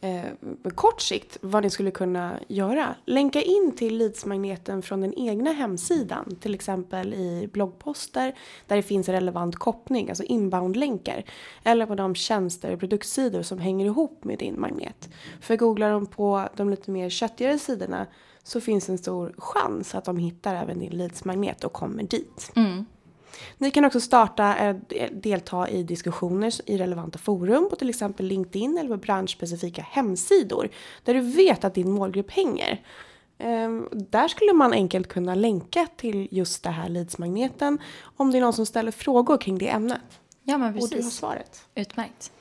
eh, 0.00 0.70
kort 0.74 1.00
sikt 1.00 1.38
vad 1.40 1.62
ni 1.62 1.70
skulle 1.70 1.90
kunna 1.90 2.38
göra. 2.48 2.94
Länka 3.04 3.42
in 3.42 3.72
till 3.76 3.98
leadsmagneten 3.98 4.82
från 4.82 5.00
den 5.00 5.14
egna 5.18 5.52
hemsidan. 5.52 6.36
Till 6.40 6.54
exempel 6.54 7.14
i 7.14 7.48
bloggposter 7.52 8.34
där 8.66 8.76
det 8.76 8.82
finns 8.82 9.08
relevant 9.08 9.56
koppling, 9.56 10.08
alltså 10.08 10.24
inbound-länkar. 10.24 11.24
Eller 11.64 11.86
på 11.86 11.94
de 11.94 12.14
tjänster 12.14 12.72
och 12.72 12.80
produktsidor 12.80 13.42
som 13.42 13.58
hänger 13.58 13.86
ihop 13.86 14.24
med 14.24 14.38
din 14.38 14.60
magnet. 14.60 15.08
För 15.40 15.56
googlar 15.56 15.90
de 15.90 16.06
på 16.06 16.48
de 16.56 16.70
lite 16.70 16.90
mer 16.90 17.08
köttigare 17.08 17.58
sidorna 17.58 18.06
så 18.46 18.60
finns 18.60 18.88
en 18.88 18.98
stor 18.98 19.34
chans 19.38 19.94
att 19.94 20.04
de 20.04 20.16
hittar 20.18 20.54
även 20.54 20.78
din 20.78 20.90
leadsmagnet 20.90 21.64
och 21.64 21.72
kommer 21.72 22.02
dit. 22.02 22.52
Ni 23.58 23.70
kan 23.70 23.84
också 23.84 24.00
starta, 24.00 24.56
eh, 24.56 24.76
delta 25.12 25.68
i 25.68 25.82
diskussioner 25.82 26.52
i 26.70 26.78
relevanta 26.78 27.18
forum 27.18 27.68
på 27.70 27.76
till 27.76 27.88
exempel 27.88 28.26
LinkedIn 28.26 28.78
eller 28.78 28.90
på 28.90 28.96
branschspecifika 28.96 29.82
hemsidor 29.82 30.68
där 31.04 31.14
du 31.14 31.20
vet 31.20 31.64
att 31.64 31.74
din 31.74 31.90
målgrupp 31.90 32.30
hänger. 32.30 32.82
Ehm, 33.38 33.88
Där 33.92 34.28
skulle 34.28 34.52
man 34.52 34.72
enkelt 34.72 35.08
kunna 35.08 35.34
länka 35.34 35.86
till 35.96 36.28
just 36.30 36.62
det 36.62 36.70
här 36.70 36.88
leadsmagneten 36.88 37.78
om 38.16 38.30
det 38.30 38.38
är 38.38 38.40
någon 38.42 38.52
som 38.52 38.66
ställer 38.66 38.92
frågor 38.92 39.36
kring 39.38 39.58
det 39.58 39.68
ämnet. 39.68 40.00
Ja, 40.42 40.58
men 40.58 40.68
Och 40.68 40.74
du 40.74 40.80
har 40.80 40.88
precis. 40.88 41.14
svaret. 41.14 41.66
Utmärkt. 41.74 42.32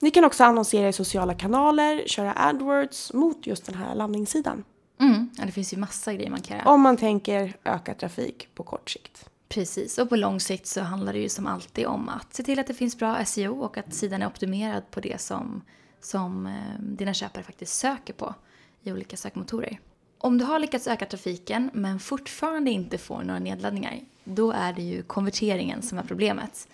Ni 0.00 0.10
kan 0.10 0.24
också 0.24 0.44
annonsera 0.44 0.88
i 0.88 0.92
sociala 0.92 1.34
kanaler, 1.34 2.02
köra 2.06 2.34
AdWords 2.36 3.12
mot 3.12 3.46
just 3.46 3.66
den 3.66 3.74
här 3.74 3.94
landningssidan. 3.94 4.64
Mm. 5.00 5.30
Ja, 5.38 5.44
det 5.44 5.52
finns 5.52 5.72
ju 5.72 5.76
massa 5.76 6.14
grejer 6.14 6.30
man 6.30 6.40
kan 6.40 6.56
göra. 6.56 6.68
Om 6.68 6.80
man 6.80 6.96
tänker 6.96 7.56
öka 7.64 7.94
trafik 7.94 8.48
på 8.54 8.62
kort 8.62 8.90
sikt. 8.90 9.30
Precis, 9.48 9.98
och 9.98 10.08
på 10.08 10.16
lång 10.16 10.40
sikt 10.40 10.66
så 10.66 10.80
handlar 10.80 11.12
det 11.12 11.18
ju 11.18 11.28
som 11.28 11.46
alltid 11.46 11.86
om 11.86 12.08
att 12.08 12.34
se 12.34 12.42
till 12.42 12.58
att 12.58 12.66
det 12.66 12.74
finns 12.74 12.98
bra 12.98 13.24
SEO 13.24 13.60
och 13.60 13.78
att 13.78 13.94
sidan 13.94 14.22
är 14.22 14.26
optimerad 14.26 14.90
på 14.90 15.00
det 15.00 15.20
som, 15.20 15.62
som 16.00 16.46
eh, 16.46 16.80
dina 16.80 17.14
köpare 17.14 17.42
faktiskt 17.42 17.74
söker 17.78 18.12
på 18.12 18.34
i 18.82 18.92
olika 18.92 19.16
sökmotorer. 19.16 19.80
Om 20.18 20.38
du 20.38 20.44
har 20.44 20.58
lyckats 20.58 20.86
öka 20.86 21.06
trafiken 21.06 21.70
men 21.74 22.00
fortfarande 22.00 22.70
inte 22.70 22.98
får 22.98 23.22
några 23.22 23.40
nedladdningar, 23.40 24.00
då 24.24 24.52
är 24.52 24.72
det 24.72 24.82
ju 24.82 25.02
konverteringen 25.02 25.82
som 25.82 25.98
är 25.98 26.02
problemet. 26.02 26.68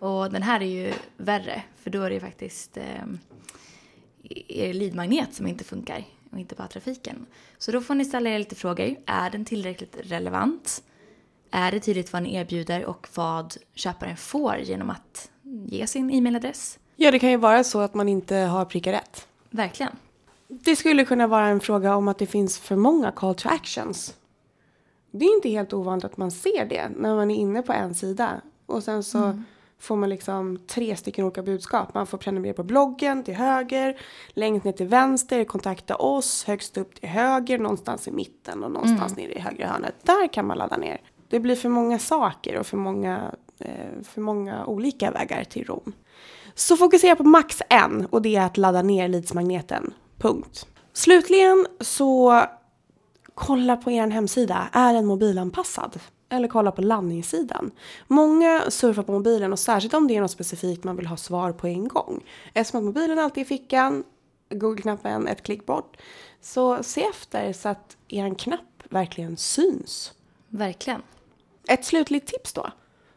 Och 0.00 0.30
den 0.30 0.42
här 0.42 0.60
är 0.60 0.86
ju 0.86 0.92
värre, 1.16 1.62
för 1.76 1.90
då 1.90 2.02
är 2.02 2.10
det 2.10 2.20
faktiskt 2.20 2.76
eh, 2.76 3.04
er 4.48 4.72
leadmagnet 4.72 5.34
som 5.34 5.46
inte 5.46 5.64
funkar 5.64 6.04
och 6.34 6.40
inte 6.40 6.54
bara 6.54 6.68
trafiken. 6.68 7.26
Så 7.58 7.72
då 7.72 7.80
får 7.80 7.94
ni 7.94 8.04
ställa 8.04 8.30
er 8.30 8.38
lite 8.38 8.54
frågor. 8.54 8.96
Är 9.06 9.30
den 9.30 9.44
tillräckligt 9.44 9.96
relevant? 10.00 10.82
Är 11.50 11.72
det 11.72 11.80
tydligt 11.80 12.12
vad 12.12 12.22
ni 12.22 12.34
erbjuder 12.34 12.84
och 12.84 13.08
vad 13.14 13.56
köparen 13.74 14.16
får 14.16 14.56
genom 14.56 14.90
att 14.90 15.30
ge 15.66 15.86
sin 15.86 16.10
e-mailadress? 16.10 16.78
Ja, 16.96 17.10
det 17.10 17.18
kan 17.18 17.30
ju 17.30 17.36
vara 17.36 17.64
så 17.64 17.80
att 17.80 17.94
man 17.94 18.08
inte 18.08 18.36
har 18.36 18.64
prickat 18.64 18.94
rätt. 18.94 19.28
Verkligen. 19.50 19.92
Det 20.48 20.76
skulle 20.76 21.04
kunna 21.04 21.26
vara 21.26 21.46
en 21.46 21.60
fråga 21.60 21.96
om 21.96 22.08
att 22.08 22.18
det 22.18 22.26
finns 22.26 22.58
för 22.58 22.76
många 22.76 23.12
call 23.12 23.34
to 23.34 23.48
actions. 23.48 24.16
Det 25.10 25.24
är 25.24 25.34
inte 25.34 25.48
helt 25.48 25.72
ovanligt 25.72 26.04
att 26.04 26.16
man 26.16 26.30
ser 26.30 26.66
det 26.66 26.88
när 26.96 27.14
man 27.14 27.30
är 27.30 27.36
inne 27.36 27.62
på 27.62 27.72
en 27.72 27.94
sida. 27.94 28.40
Och 28.66 28.82
sen 28.82 29.02
så 29.02 29.42
får 29.84 29.96
man 29.96 30.08
liksom 30.08 30.58
tre 30.66 30.96
stycken 30.96 31.24
olika 31.24 31.42
budskap. 31.42 31.94
Man 31.94 32.06
får 32.06 32.18
prenumerera 32.18 32.54
på 32.54 32.62
bloggen 32.62 33.24
till 33.24 33.34
höger, 33.34 34.00
längst 34.28 34.64
ner 34.64 34.72
till 34.72 34.86
vänster, 34.86 35.44
kontakta 35.44 35.96
oss, 35.96 36.44
högst 36.44 36.76
upp 36.76 36.94
till 37.00 37.08
höger, 37.08 37.58
någonstans 37.58 38.08
i 38.08 38.10
mitten 38.10 38.64
och 38.64 38.70
någonstans 38.70 39.16
nere 39.16 39.32
i 39.32 39.38
högra 39.38 39.66
hörnet. 39.66 39.94
Där 40.02 40.32
kan 40.32 40.46
man 40.46 40.58
ladda 40.58 40.76
ner. 40.76 41.00
Det 41.28 41.40
blir 41.40 41.56
för 41.56 41.68
många 41.68 41.98
saker 41.98 42.58
och 42.58 42.66
för 42.66 42.76
många, 42.76 43.34
eh, 43.58 44.02
för 44.02 44.20
många 44.20 44.66
olika 44.66 45.10
vägar 45.10 45.44
till 45.44 45.64
Rom. 45.64 45.92
Så 46.54 46.76
fokusera 46.76 47.16
på 47.16 47.24
max 47.24 47.62
en 47.68 48.06
och 48.10 48.22
det 48.22 48.36
är 48.36 48.46
att 48.46 48.56
ladda 48.56 48.82
ner 48.82 49.08
leadsmagneten. 49.08 49.94
Punkt. 50.18 50.66
Slutligen 50.92 51.66
så 51.80 52.42
kolla 53.34 53.76
på 53.76 53.90
er 53.90 54.06
hemsida. 54.06 54.68
Är 54.72 54.94
den 54.94 55.06
mobilanpassad? 55.06 56.00
Eller 56.34 56.48
kolla 56.48 56.70
på 56.70 56.82
landningssidan. 56.82 57.70
Många 58.08 58.62
surfar 58.68 59.02
på 59.02 59.12
mobilen 59.12 59.52
och 59.52 59.58
särskilt 59.58 59.94
om 59.94 60.08
det 60.08 60.16
är 60.16 60.20
något 60.20 60.30
specifikt 60.30 60.84
man 60.84 60.96
vill 60.96 61.06
ha 61.06 61.16
svar 61.16 61.52
på 61.52 61.66
en 61.66 61.88
gång. 61.88 62.24
Eftersom 62.52 62.78
att 62.78 62.84
mobilen 62.84 63.18
alltid 63.18 63.40
är 63.40 63.44
i 63.44 63.48
fickan, 63.48 64.04
Google-knappen 64.50 65.28
ett 65.28 65.42
klick 65.42 65.66
bort. 65.66 65.96
Så 66.40 66.82
se 66.82 67.04
efter 67.04 67.52
så 67.52 67.68
att 67.68 67.96
er 68.08 68.34
knapp 68.34 68.82
verkligen 68.88 69.36
syns. 69.36 70.12
Verkligen. 70.48 71.02
Ett 71.68 71.84
slutligt 71.84 72.28
tips 72.28 72.52
då. 72.52 72.70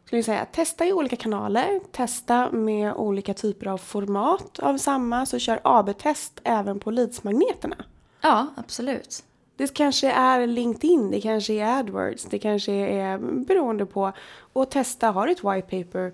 Skulle 0.05 0.17
jag 0.17 0.25
säga, 0.25 0.45
testa 0.45 0.85
i 0.85 0.93
olika 0.93 1.15
kanaler, 1.15 1.79
testa 1.91 2.51
med 2.51 2.93
olika 2.93 3.33
typer 3.33 3.67
av 3.67 3.77
format 3.77 4.59
av 4.59 4.77
samma, 4.77 5.25
så 5.25 5.39
kör 5.39 5.59
AB-test 5.63 6.41
även 6.43 6.79
på 6.79 6.91
leadsmagneterna. 6.91 7.85
Ja, 8.21 8.47
absolut. 8.55 9.23
Det 9.57 9.73
kanske 9.73 10.11
är 10.11 10.47
LinkedIn, 10.47 11.11
det 11.11 11.21
kanske 11.21 11.53
är 11.53 11.79
AdWords, 11.79 12.23
det 12.23 12.39
kanske 12.39 12.71
är 12.73 13.17
beroende 13.17 13.85
på. 13.85 14.11
Och 14.53 14.71
testa, 14.71 15.11
har 15.11 15.27
du 15.27 15.31
ett 15.31 15.43
white 15.43 15.83
paper 15.83 16.13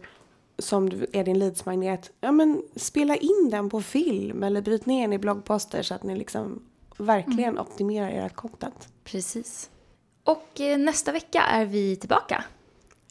som 0.60 1.06
är 1.12 1.24
din 1.24 1.40
leadsmagnet, 1.40 2.12
ja 2.22 2.32
men 2.32 2.64
spela 2.76 3.16
in 3.16 3.50
den 3.52 3.70
på 3.70 3.82
film 3.82 4.44
eller 4.44 4.62
bryt 4.62 4.86
ner 4.86 5.02
den 5.02 5.14
i 5.14 5.18
bloggposter 5.18 5.84
så 5.84 5.94
att 5.94 6.04
ni 6.04 6.16
liksom 6.16 6.64
verkligen 6.98 7.60
optimerar 7.60 8.26
ert 8.26 8.36
content. 8.36 8.88
Precis. 9.04 9.70
Och 10.24 10.62
eh, 10.62 10.78
nästa 10.78 11.12
vecka 11.12 11.42
är 11.42 11.66
vi 11.66 11.96
tillbaka. 11.96 12.44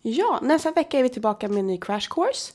Ja, 0.03 0.41
nästa 0.43 0.71
vecka 0.71 0.99
är 0.99 1.03
vi 1.03 1.09
tillbaka 1.09 1.49
med 1.49 1.59
en 1.59 1.67
ny 1.67 1.81
crash 1.81 2.09
course. 2.11 2.53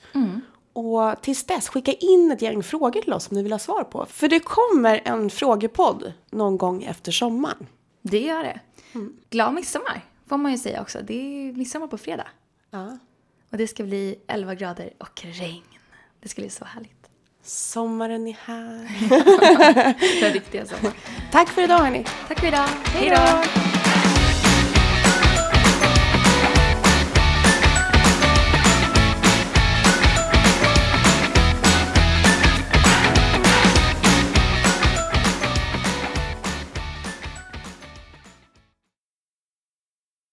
Och 0.77 1.21
tills 1.21 1.43
dess, 1.43 1.69
skicka 1.69 1.93
in 1.93 2.31
ett 2.31 2.41
gäng 2.41 2.63
frågor 2.63 3.01
till 3.01 3.13
oss 3.13 3.31
om 3.31 3.37
ni 3.37 3.43
vill 3.43 3.51
ha 3.51 3.59
svar 3.59 3.83
på. 3.83 4.05
För 4.05 4.27
det 4.27 4.39
kommer 4.39 5.01
en 5.05 5.29
frågepodd 5.29 6.13
någon 6.29 6.57
gång 6.57 6.83
efter 6.83 7.11
sommaren. 7.11 7.67
Det 8.01 8.19
gör 8.19 8.43
det. 8.43 8.59
Glad 9.29 9.53
midsommar 9.53 10.05
får 10.27 10.37
man 10.37 10.51
ju 10.51 10.57
säga 10.57 10.81
också. 10.81 10.99
Det 11.03 11.13
är 11.13 11.53
midsommar 11.53 11.87
på 11.87 11.97
fredag. 11.97 12.27
Ja. 12.71 12.97
Och 13.51 13.57
det 13.57 13.67
ska 13.67 13.83
bli 13.83 14.15
11 14.27 14.55
grader 14.55 14.93
och 14.97 15.21
regn. 15.23 15.63
Det 16.21 16.29
ska 16.29 16.41
bli 16.41 16.49
så 16.49 16.65
härligt. 16.65 17.09
Sommaren 17.43 18.27
är 18.27 18.37
här. 18.45 20.21
Den 20.21 20.33
riktiga 20.33 20.65
sommaren. 20.65 20.95
Tack 21.31 21.49
för 21.49 21.61
idag 21.61 21.79
hörni. 21.79 22.05
Tack 22.27 22.39
för 22.39 22.47
idag. 22.47 22.67
Hej 22.67 23.09
då! 23.09 23.66